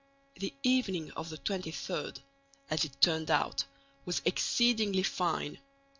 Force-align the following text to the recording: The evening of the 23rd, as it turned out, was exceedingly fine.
The 0.33 0.51
evening 0.63 1.11
of 1.11 1.29
the 1.29 1.37
23rd, 1.37 2.17
as 2.71 2.83
it 2.85 2.99
turned 3.01 3.29
out, 3.29 3.65
was 4.03 4.23
exceedingly 4.25 5.03
fine. 5.03 5.59